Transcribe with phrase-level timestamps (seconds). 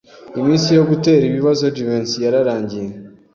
[0.39, 2.91] Iminsi yo gutera ibibazo Jivency yararangiye.